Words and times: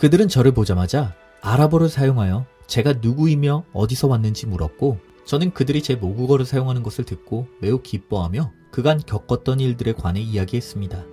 그들은 0.00 0.28
저를 0.28 0.52
보자마자 0.52 1.14
아랍어를 1.42 1.90
사용하여 1.90 2.46
제가 2.66 2.94
누구이며 3.02 3.64
어디서 3.74 4.08
왔는지 4.08 4.46
물었고 4.46 4.98
저는 5.26 5.52
그들이 5.52 5.82
제 5.82 5.94
모국어를 5.94 6.46
사용하는 6.46 6.82
것을 6.82 7.04
듣고 7.04 7.46
매우 7.60 7.82
기뻐하며 7.82 8.50
그간 8.70 8.98
겪었던 9.04 9.60
일들에 9.60 9.92
관해 9.92 10.22
이야기했습니다. 10.22 11.04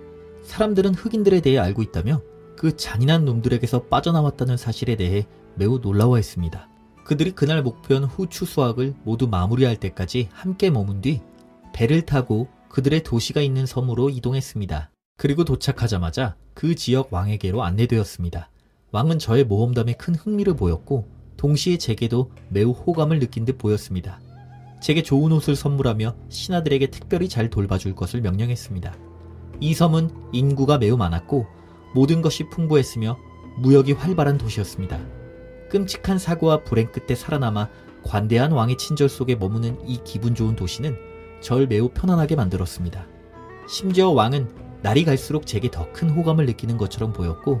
사람들은 0.42 0.94
흑인들에 0.94 1.42
대해 1.42 1.58
알고 1.58 1.82
있다며 1.82 2.22
그 2.56 2.78
잔인한 2.78 3.26
놈들에게서 3.26 3.88
빠져나왔다는 3.88 4.56
사실에 4.56 4.96
대해 4.96 5.26
매우 5.54 5.80
놀라워했습니다. 5.80 6.70
그들이 7.04 7.32
그날 7.32 7.62
목표한 7.62 8.04
후추 8.04 8.46
수확을 8.46 8.94
모두 9.04 9.28
마무리할 9.28 9.76
때까지 9.76 10.30
함께 10.32 10.70
머문 10.70 11.02
뒤 11.02 11.20
배를 11.74 12.06
타고 12.06 12.48
그들의 12.70 13.02
도시가 13.02 13.42
있는 13.42 13.66
섬으로 13.66 14.08
이동했습니다. 14.08 14.90
그리고 15.18 15.44
도착하자마자 15.44 16.36
그 16.54 16.74
지역 16.74 17.12
왕에게로 17.12 17.62
안내되었습니다. 17.62 18.48
왕은 18.90 19.18
저의 19.18 19.44
모험담에 19.44 19.94
큰 19.94 20.14
흥미를 20.14 20.56
보였고 20.56 21.06
동시에 21.36 21.76
제게도 21.76 22.30
매우 22.48 22.70
호감을 22.70 23.18
느낀 23.18 23.44
듯 23.44 23.58
보였습니다. 23.58 24.20
제게 24.80 25.02
좋은 25.02 25.30
옷을 25.32 25.56
선물하며 25.56 26.14
신하들에게 26.28 26.86
특별히 26.88 27.28
잘 27.28 27.50
돌봐줄 27.50 27.94
것을 27.94 28.22
명령했습니다. 28.22 28.94
이 29.60 29.74
섬은 29.74 30.10
인구가 30.32 30.78
매우 30.78 30.96
많았고 30.96 31.46
모든 31.94 32.22
것이 32.22 32.48
풍부했으며 32.48 33.18
무역이 33.58 33.92
활발한 33.92 34.38
도시였습니다. 34.38 34.98
끔찍한 35.68 36.18
사고와 36.18 36.64
불행 36.64 36.90
끝에 36.90 37.14
살아남아 37.14 37.68
관대한 38.04 38.52
왕의 38.52 38.78
친절 38.78 39.08
속에 39.08 39.34
머무는 39.34 39.76
이 39.86 39.98
기분 40.04 40.34
좋은 40.34 40.56
도시는 40.56 40.96
절 41.42 41.66
매우 41.66 41.90
편안하게 41.90 42.36
만들었습니다. 42.36 43.06
심지어 43.68 44.10
왕은 44.10 44.48
날이 44.80 45.04
갈수록 45.04 45.46
제게 45.46 45.70
더 45.70 45.92
큰 45.92 46.08
호감을 46.08 46.46
느끼는 46.46 46.78
것처럼 46.78 47.12
보였고 47.12 47.60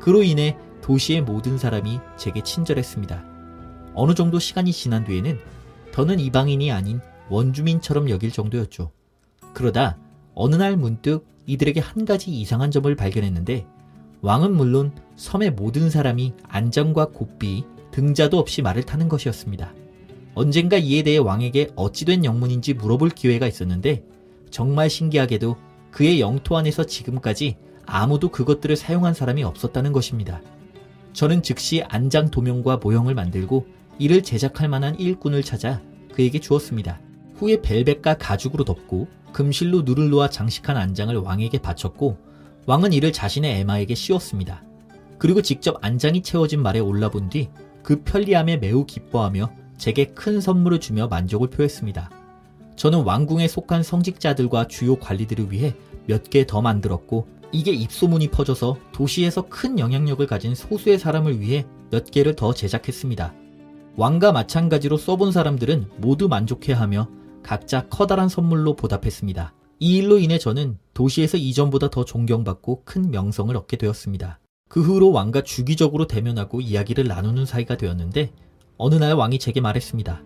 그로 0.00 0.22
인해 0.22 0.58
도시의 0.82 1.22
모든 1.22 1.58
사람이 1.58 2.00
제게 2.16 2.42
친절했습니다. 2.42 3.24
어느 3.94 4.14
정도 4.14 4.38
시간이 4.38 4.72
지난 4.72 5.04
뒤에는 5.04 5.38
더는 5.92 6.20
이방인이 6.20 6.70
아닌 6.70 7.00
원주민처럼 7.28 8.10
여길 8.10 8.30
정도였죠. 8.30 8.92
그러다 9.54 9.98
어느 10.34 10.54
날 10.54 10.76
문득 10.76 11.26
이들에게 11.46 11.80
한 11.80 12.04
가지 12.04 12.30
이상한 12.30 12.70
점을 12.70 12.94
발견했는데 12.94 13.66
왕은 14.20 14.54
물론 14.54 14.92
섬의 15.16 15.52
모든 15.52 15.88
사람이 15.88 16.34
안장과 16.48 17.06
고삐, 17.06 17.64
등자도 17.90 18.38
없이 18.38 18.62
말을 18.62 18.82
타는 18.82 19.08
것이었습니다. 19.08 19.72
언젠가 20.34 20.76
이에 20.76 21.02
대해 21.02 21.16
왕에게 21.16 21.70
어찌된 21.76 22.24
영문인지 22.24 22.74
물어볼 22.74 23.10
기회가 23.10 23.46
있었는데 23.46 24.04
정말 24.50 24.90
신기하게도 24.90 25.56
그의 25.90 26.20
영토 26.20 26.58
안에서 26.58 26.84
지금까지 26.84 27.56
아무도 27.86 28.28
그것들을 28.28 28.76
사용한 28.76 29.14
사람이 29.14 29.44
없었다는 29.44 29.92
것입니다. 29.92 30.42
저는 31.16 31.42
즉시 31.42 31.82
안장 31.88 32.30
도명과 32.30 32.76
모형을 32.76 33.14
만들고 33.14 33.66
이를 33.98 34.22
제작할 34.22 34.68
만한 34.68 35.00
일꾼을 35.00 35.42
찾아 35.42 35.80
그에게 36.12 36.38
주었습니다. 36.38 37.00
후에 37.36 37.62
벨벳과 37.62 38.18
가죽으로 38.18 38.64
덮고 38.64 39.08
금실로 39.32 39.80
누를 39.80 40.10
놓아 40.10 40.28
장식한 40.28 40.76
안장을 40.76 41.16
왕에게 41.16 41.62
바쳤고 41.62 42.18
왕은 42.66 42.92
이를 42.92 43.14
자신의 43.14 43.60
에마에게 43.60 43.94
씌웠습니다. 43.94 44.62
그리고 45.16 45.40
직접 45.40 45.82
안장이 45.82 46.20
채워진 46.20 46.60
말에 46.62 46.80
올라본 46.80 47.30
뒤 47.30 47.48
그 47.82 48.02
편리함에 48.02 48.58
매우 48.58 48.84
기뻐하며 48.84 49.52
제게 49.78 50.06
큰 50.06 50.40
선물을 50.40 50.80
주며 50.80 51.06
만족을 51.06 51.48
표했습니다. 51.48 52.10
저는 52.74 53.04
왕궁에 53.04 53.48
속한 53.48 53.84
성직자들과 53.84 54.66
주요 54.68 54.96
관리들을 54.96 55.50
위해 55.50 55.72
몇 56.06 56.24
개 56.28 56.44
더 56.44 56.60
만들었고 56.60 57.26
이게 57.52 57.72
입소문이 57.72 58.28
퍼져서 58.28 58.78
도시에서 58.92 59.48
큰 59.48 59.78
영향력을 59.78 60.26
가진 60.26 60.54
소수의 60.54 60.98
사람을 60.98 61.40
위해 61.40 61.66
몇 61.90 62.10
개를 62.10 62.34
더 62.34 62.52
제작했습니다. 62.52 63.34
왕과 63.96 64.32
마찬가지로 64.32 64.96
써본 64.96 65.32
사람들은 65.32 65.90
모두 65.98 66.28
만족해하며 66.28 67.08
각자 67.42 67.88
커다란 67.88 68.28
선물로 68.28 68.76
보답했습니다. 68.76 69.54
이 69.78 69.96
일로 69.96 70.18
인해 70.18 70.38
저는 70.38 70.78
도시에서 70.94 71.36
이전보다 71.36 71.90
더 71.90 72.04
존경받고 72.04 72.82
큰 72.84 73.10
명성을 73.10 73.54
얻게 73.56 73.76
되었습니다. 73.76 74.40
그 74.68 74.82
후로 74.82 75.12
왕과 75.12 75.42
주기적으로 75.42 76.06
대면하고 76.06 76.60
이야기를 76.60 77.06
나누는 77.06 77.46
사이가 77.46 77.76
되었는데 77.76 78.32
어느 78.78 78.96
날 78.96 79.14
왕이 79.14 79.38
제게 79.38 79.60
말했습니다. 79.60 80.22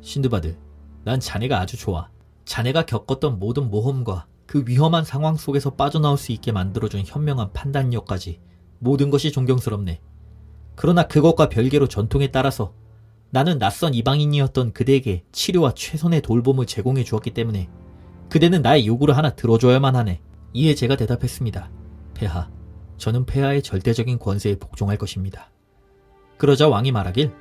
신드바드, 0.00 0.56
난 1.04 1.20
자네가 1.20 1.60
아주 1.60 1.76
좋아. 1.76 2.08
자네가 2.44 2.86
겪었던 2.86 3.38
모든 3.38 3.70
모험과 3.70 4.26
그 4.48 4.64
위험한 4.66 5.04
상황 5.04 5.36
속에서 5.36 5.74
빠져나올 5.74 6.16
수 6.16 6.32
있게 6.32 6.52
만들어준 6.52 7.02
현명한 7.04 7.52
판단력까지 7.52 8.40
모든 8.78 9.10
것이 9.10 9.30
존경스럽네. 9.30 10.00
그러나 10.74 11.06
그것과 11.06 11.50
별개로 11.50 11.86
전통에 11.86 12.28
따라서 12.28 12.72
나는 13.28 13.58
낯선 13.58 13.92
이방인이었던 13.92 14.72
그대에게 14.72 15.22
치료와 15.32 15.74
최선의 15.74 16.22
돌봄을 16.22 16.64
제공해 16.64 17.04
주었기 17.04 17.34
때문에 17.34 17.68
그대는 18.30 18.62
나의 18.62 18.86
요구를 18.86 19.18
하나 19.18 19.34
들어줘야만 19.34 19.94
하네. 19.94 20.22
이에 20.54 20.74
제가 20.74 20.96
대답했습니다. 20.96 21.70
폐하, 22.14 22.50
저는 22.96 23.26
폐하의 23.26 23.62
절대적인 23.62 24.18
권세에 24.18 24.56
복종할 24.56 24.96
것입니다. 24.96 25.50
그러자 26.38 26.70
왕이 26.70 26.90
말하길 26.90 27.34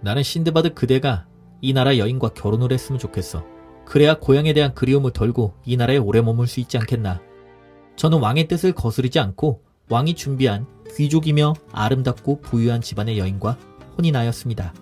나는 0.00 0.22
신드바드 0.22 0.72
그대가 0.72 1.26
이 1.60 1.74
나라 1.74 1.98
여인과 1.98 2.30
결혼을 2.30 2.72
했으면 2.72 2.98
좋겠어. 2.98 3.53
그래야 3.86 4.18
고향에 4.18 4.52
대한 4.52 4.74
그리움을 4.74 5.12
덜고 5.12 5.54
이 5.64 5.76
나라에 5.76 5.98
오래 5.98 6.20
머물 6.20 6.46
수 6.46 6.60
있지 6.60 6.78
않겠나. 6.78 7.20
저는 7.96 8.18
왕의 8.18 8.48
뜻을 8.48 8.72
거스르지 8.72 9.18
않고 9.18 9.62
왕이 9.88 10.14
준비한 10.14 10.66
귀족이며 10.96 11.54
아름답고 11.72 12.40
부유한 12.40 12.80
집안의 12.80 13.18
여인과 13.18 13.58
혼인하였습니다. 13.96 14.74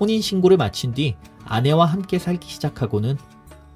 혼인 0.00 0.20
신고를 0.20 0.56
마친 0.56 0.92
뒤 0.94 1.16
아내와 1.44 1.86
함께 1.86 2.18
살기 2.18 2.48
시작하고는 2.48 3.16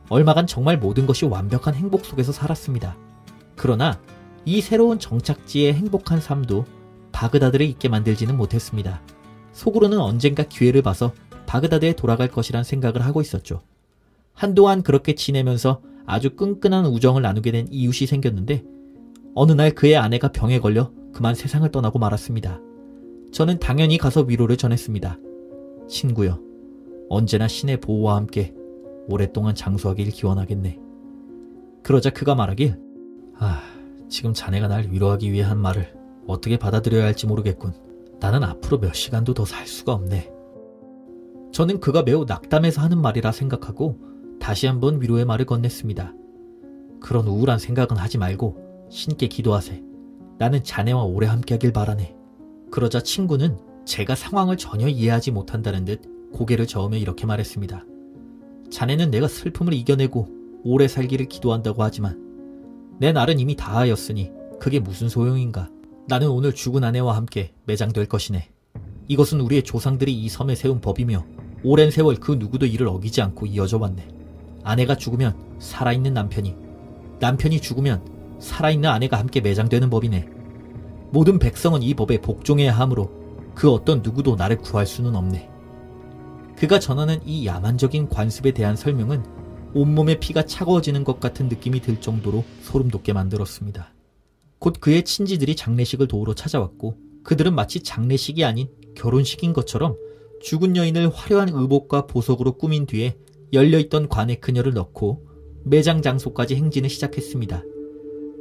얼마간 0.08 0.46
정말 0.46 0.78
모든 0.78 1.06
것이 1.06 1.24
완벽한 1.24 1.74
행복 1.74 2.04
속에서 2.04 2.32
살았습니다. 2.32 2.96
그러나 3.56 3.98
이 4.44 4.60
새로운 4.60 4.98
정착지의 4.98 5.74
행복한 5.74 6.20
삶도 6.20 6.64
바그다드를 7.12 7.66
있게 7.66 7.88
만들지는 7.88 8.36
못했습니다. 8.36 9.00
속으로는 9.52 9.98
언젠가 9.98 10.42
기회를 10.42 10.82
봐서 10.82 11.12
바그다드에 11.46 11.94
돌아갈 11.94 12.28
것이란 12.28 12.64
생각을 12.64 13.04
하고 13.04 13.20
있었죠. 13.20 13.62
한동안 14.32 14.82
그렇게 14.82 15.15
지내면서 15.15 15.81
아주 16.06 16.34
끈끈한 16.37 16.87
우정을 16.87 17.22
나누게 17.22 17.53
된 17.53 17.69
이웃이 17.70 18.06
생겼는데 18.06 18.65
어느 19.34 19.53
날 19.53 19.70
그의 19.72 19.97
아내가 19.97 20.28
병에 20.32 20.59
걸려 20.59 20.91
그만 21.12 21.34
세상을 21.34 21.70
떠나고 21.70 21.98
말았습니다. 21.98 22.60
저는 23.32 23.59
당연히 23.60 23.98
가서 23.98 24.22
위로를 24.22 24.56
전했습니다. 24.56 25.19
친구여, 25.88 26.38
언제나 27.09 27.48
신의 27.48 27.81
보호와 27.81 28.16
함께 28.16 28.54
오랫동안 29.09 29.54
장수하길 29.54 30.10
기원하겠네. 30.10 30.78
그러자 31.82 32.10
그가 32.10 32.34
말하길, 32.34 32.78
아, 33.38 33.62
지금 34.09 34.34
자네가 34.34 34.69
날 34.69 34.88
위로하기 34.91 35.32
위해 35.32 35.43
한 35.43 35.59
말을 35.59 35.94
어떻게 36.26 36.59
받아들여야 36.59 37.04
할지 37.04 37.26
모르겠군. 37.26 37.72
나는 38.20 38.44
앞으로 38.44 38.78
몇 38.78 38.94
시간도 38.94 39.34
더 39.34 39.44
살 39.44 39.66
수가 39.66 39.93
없네. 39.94 40.31
저는 41.53 41.81
그가 41.81 42.03
매우 42.03 42.25
낙담해서 42.26 42.81
하는 42.81 43.00
말이라 43.00 43.32
생각하고 43.32 43.99
다시 44.42 44.66
한번 44.66 45.00
위로의 45.00 45.25
말을 45.25 45.47
건넸습니다. 45.47 46.12
그런 47.00 47.28
우울한 47.28 47.60
생각은 47.60 47.97
하지 47.97 48.19
말고 48.19 48.88
신께 48.91 49.28
기도하세. 49.28 49.84
나는 50.36 50.64
자네와 50.64 51.04
오래 51.04 51.28
함께하길 51.28 51.72
바라네. 51.72 52.16
그러자 52.72 53.04
친구는 53.04 53.56
제가 53.84 54.16
상황을 54.16 54.56
전혀 54.56 54.88
이해하지 54.88 55.31
못한다는 55.31 55.84
듯 55.84 56.02
고개를 56.32 56.66
저으며 56.66 56.97
이렇게 56.97 57.25
말했습니다. 57.25 57.84
자네는 58.69 59.12
내가 59.12 59.28
슬픔을 59.28 59.75
이겨내고 59.75 60.26
오래 60.64 60.88
살기를 60.88 61.26
기도한다고 61.26 61.84
하지만 61.84 62.20
내 62.99 63.12
날은 63.12 63.38
이미 63.38 63.55
다하였으니 63.55 64.32
그게 64.58 64.81
무슨 64.81 65.08
소용인가. 65.08 65.70
나는 66.08 66.28
오늘 66.28 66.52
죽은 66.52 66.82
아내와 66.82 67.14
함께 67.14 67.52
매장될 67.66 68.06
것이네. 68.06 68.50
이것은 69.06 69.40
우리의 69.40 69.62
조상들이 69.62 70.12
이 70.12 70.28
섬에 70.28 70.56
세운 70.56 70.81
법이며 70.81 71.25
오랜 71.62 71.93
세월 71.93 72.16
그 72.16 72.32
누구도 72.32 72.66
이를 72.66 72.88
어기지 72.88 73.22
않고 73.22 73.46
이어져 73.46 73.78
왔네. 73.78 74.21
아내가 74.64 74.97
죽으면 74.97 75.37
살아있는 75.59 76.14
남편이, 76.14 76.55
남편이 77.20 77.61
죽으면 77.61 78.03
살아있는 78.41 78.88
아내가 78.88 79.19
함께 79.19 79.41
매장되는 79.41 79.91
법이네. 79.91 80.29
모든 81.11 81.38
백성은 81.38 81.82
이 81.82 81.94
법에 81.94 82.20
복종해야 82.20 82.73
하므로 82.73 83.11
그 83.55 83.70
어떤 83.70 84.03
누구도 84.03 84.37
나를 84.37 84.59
구할 84.59 84.87
수는 84.87 85.14
없네. 85.14 85.49
그가 86.56 86.79
전하는 86.79 87.20
이 87.25 87.47
야만적인 87.47 88.09
관습에 88.09 88.53
대한 88.53 88.76
설명은 88.76 89.25
온몸의 89.75 90.20
피가 90.20 90.47
차가워지는 90.47 91.05
것 91.05 91.19
같은 91.19 91.49
느낌이 91.49 91.81
들 91.81 92.00
정도로 92.00 92.44
소름 92.62 92.88
돋게 92.88 93.12
만들었습니다. 93.12 93.93
곧 94.59 94.76
그의 94.81 95.05
친지들이 95.05 95.56
장례식을 95.56 96.09
도우러 96.09 96.35
찾아왔고 96.35 96.97
그들은 97.25 97.55
마치 97.55 97.81
장례식이 97.81 98.44
아닌 98.44 98.69
결혼식인 98.94 99.53
것처럼 99.53 99.97
죽은 100.41 100.76
여인을 100.76 101.11
화려한 101.11 101.50
의복과 101.50 102.06
보석으로 102.06 102.53
꾸민 102.53 102.87
뒤에 102.87 103.17
열려있던 103.52 104.08
관에 104.08 104.37
그녀를 104.37 104.72
넣고 104.75 105.26
매장 105.64 106.02
장소까지 106.02 106.56
행진을 106.56 106.88
시작했습니다. 106.90 107.62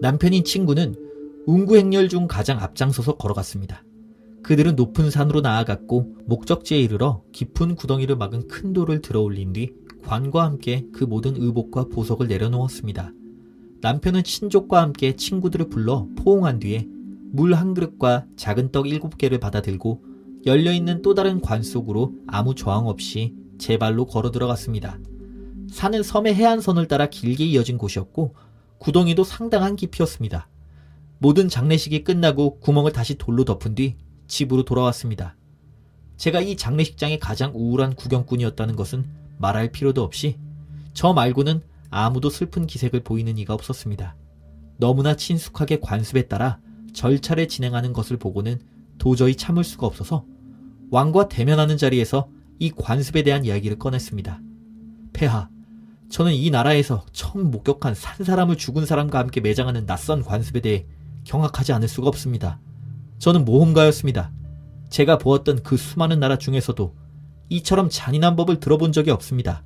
남편인 0.01 0.43
친구는 0.43 0.95
운구 1.45 1.77
행렬 1.77 2.09
중 2.09 2.27
가장 2.27 2.59
앞장서서 2.59 3.17
걸어갔습니다. 3.17 3.83
그들은 4.43 4.75
높은 4.75 5.11
산으로 5.11 5.41
나아갔고 5.41 6.15
목적지에 6.25 6.79
이르러 6.79 7.23
깊은 7.31 7.75
구덩이를 7.75 8.15
막은 8.15 8.47
큰 8.47 8.73
돌을 8.73 9.01
들어 9.01 9.21
올린 9.21 9.53
뒤 9.53 9.73
관과 10.03 10.43
함께 10.43 10.87
그 10.93 11.03
모든 11.03 11.35
의복과 11.35 11.85
보석을 11.89 12.27
내려놓았습니다. 12.27 13.11
남편은 13.81 14.23
친족과 14.23 14.81
함께 14.81 15.15
친구들을 15.15 15.69
불러 15.69 16.07
포옹한 16.17 16.59
뒤에 16.59 16.87
물 17.33 17.53
한 17.53 17.73
그릇과 17.73 18.25
작은 18.35 18.71
떡 18.71 18.87
일곱 18.87 19.17
개를 19.17 19.39
받아들고 19.39 20.01
열려있는 20.45 21.01
또 21.01 21.13
다른 21.13 21.39
관 21.39 21.61
속으로 21.61 22.13
아무 22.27 22.55
저항 22.55 22.87
없이 22.87 23.35
제 23.61 23.77
발로 23.77 24.07
걸어 24.07 24.31
들어갔습니다. 24.31 24.97
산은 25.69 26.01
섬의 26.01 26.33
해안선을 26.33 26.87
따라 26.87 27.05
길게 27.05 27.45
이어진 27.45 27.77
곳이었고 27.77 28.33
구덩이도 28.79 29.23
상당한 29.23 29.75
깊이였습니다. 29.75 30.49
모든 31.19 31.47
장례식이 31.47 32.03
끝나고 32.03 32.59
구멍을 32.59 32.91
다시 32.91 33.19
돌로 33.19 33.45
덮은 33.45 33.75
뒤 33.75 33.97
집으로 34.27 34.65
돌아왔습니다. 34.65 35.35
제가 36.17 36.41
이 36.41 36.57
장례식장의 36.57 37.19
가장 37.19 37.51
우울한 37.53 37.93
구경꾼이었다는 37.93 38.75
것은 38.75 39.05
말할 39.37 39.71
필요도 39.71 40.01
없이 40.01 40.39
저 40.95 41.13
말고는 41.13 41.61
아무도 41.91 42.31
슬픈 42.31 42.65
기색을 42.65 43.01
보이는 43.01 43.37
이가 43.37 43.53
없었습니다. 43.53 44.15
너무나 44.77 45.15
친숙하게 45.15 45.81
관습에 45.81 46.23
따라 46.23 46.59
절차를 46.93 47.47
진행하는 47.47 47.93
것을 47.93 48.17
보고는 48.17 48.59
도저히 48.97 49.35
참을 49.35 49.63
수가 49.63 49.85
없어서 49.85 50.25
왕과 50.89 51.27
대면하는 51.27 51.77
자리에서 51.77 52.27
이 52.61 52.69
관습에 52.69 53.23
대한 53.23 53.43
이야기를 53.43 53.79
꺼냈습니다. 53.79 54.39
폐하, 55.13 55.49
저는 56.09 56.31
이 56.35 56.51
나라에서 56.51 57.03
처음 57.11 57.49
목격한 57.49 57.95
산 57.95 58.23
사람을 58.23 58.55
죽은 58.55 58.85
사람과 58.85 59.17
함께 59.17 59.41
매장하는 59.41 59.87
낯선 59.87 60.21
관습에 60.21 60.59
대해 60.59 60.85
경악하지 61.23 61.73
않을 61.73 61.87
수가 61.87 62.07
없습니다. 62.09 62.61
저는 63.17 63.45
모험가였습니다. 63.45 64.31
제가 64.91 65.17
보았던 65.17 65.63
그 65.63 65.75
수많은 65.75 66.19
나라 66.19 66.37
중에서도 66.37 66.95
이처럼 67.49 67.89
잔인한 67.89 68.35
법을 68.35 68.59
들어본 68.59 68.91
적이 68.91 69.09
없습니다. 69.09 69.63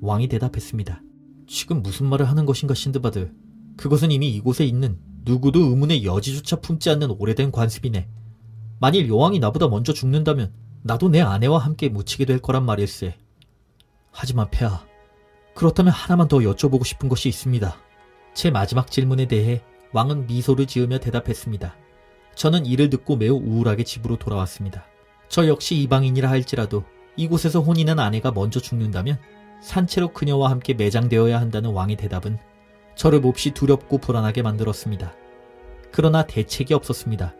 왕이 0.00 0.28
대답했습니다. 0.28 1.02
지금 1.48 1.82
무슨 1.82 2.06
말을 2.06 2.28
하는 2.28 2.46
것인가 2.46 2.72
신드바드. 2.72 3.32
그것은 3.76 4.12
이미 4.12 4.30
이곳에 4.30 4.64
있는 4.64 4.96
누구도 5.24 5.58
의문의 5.64 6.04
여지조차 6.04 6.60
품지 6.60 6.88
않는 6.88 7.10
오래된 7.18 7.50
관습이네. 7.50 8.08
만일 8.78 9.08
여왕이 9.08 9.40
나보다 9.40 9.66
먼저 9.66 9.92
죽는다면 9.92 10.52
나도 10.82 11.08
내 11.08 11.20
아내와 11.20 11.58
함께 11.58 11.88
묻히게 11.88 12.24
될 12.24 12.38
거란 12.40 12.64
말일세. 12.64 13.16
하지만 14.12 14.50
폐하, 14.50 14.84
그렇다면 15.54 15.92
하나만 15.92 16.28
더 16.28 16.38
여쭤보고 16.38 16.84
싶은 16.84 17.08
것이 17.08 17.28
있습니다. 17.28 17.76
제 18.32 18.50
마지막 18.50 18.90
질문에 18.90 19.26
대해 19.26 19.62
왕은 19.92 20.26
미소를 20.26 20.66
지으며 20.66 20.98
대답했습니다. 20.98 21.76
저는 22.34 22.64
이를 22.64 22.88
듣고 22.90 23.16
매우 23.16 23.36
우울하게 23.36 23.84
집으로 23.84 24.16
돌아왔습니다. 24.16 24.86
저 25.28 25.46
역시 25.46 25.76
이방인이라 25.76 26.30
할지라도 26.30 26.84
이곳에서 27.16 27.60
혼인한 27.60 27.98
아내가 27.98 28.32
먼저 28.32 28.60
죽는다면 28.60 29.18
산채로 29.62 30.12
그녀와 30.12 30.50
함께 30.50 30.72
매장되어야 30.74 31.38
한다는 31.38 31.70
왕의 31.72 31.96
대답은 31.96 32.38
저를 32.94 33.20
몹시 33.20 33.50
두렵고 33.50 33.98
불안하게 33.98 34.42
만들었습니다. 34.42 35.14
그러나 35.92 36.26
대책이 36.26 36.72
없었습니다. 36.72 37.34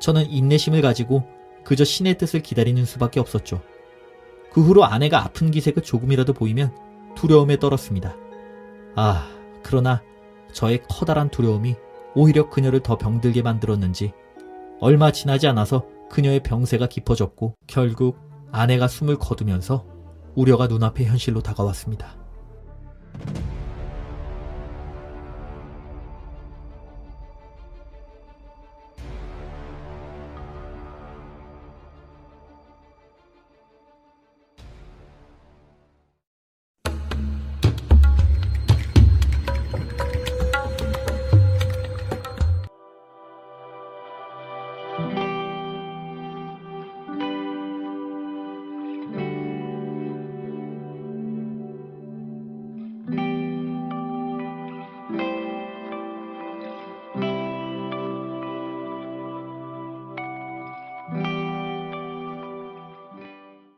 저는 0.00 0.30
인내심을 0.30 0.80
가지고 0.80 1.26
그저 1.64 1.84
신의 1.84 2.18
뜻을 2.18 2.42
기다리는 2.42 2.84
수밖에 2.84 3.20
없었죠. 3.20 3.62
그 4.52 4.62
후로 4.62 4.84
아내가 4.84 5.22
아픈 5.22 5.50
기색을 5.50 5.82
조금이라도 5.82 6.32
보이면 6.32 6.76
두려움에 7.14 7.58
떨었습니다. 7.58 8.16
아, 8.94 9.28
그러나 9.62 10.02
저의 10.52 10.82
커다란 10.88 11.30
두려움이 11.30 11.76
오히려 12.14 12.50
그녀를 12.50 12.80
더 12.80 12.98
병들게 12.98 13.42
만들었는지 13.42 14.12
얼마 14.80 15.12
지나지 15.12 15.46
않아서 15.46 15.86
그녀의 16.10 16.42
병세가 16.42 16.88
깊어졌고 16.88 17.54
결국 17.66 18.18
아내가 18.50 18.88
숨을 18.88 19.16
거두면서 19.16 19.86
우려가 20.34 20.66
눈앞에 20.66 21.04
현실로 21.04 21.40
다가왔습니다. 21.40 22.21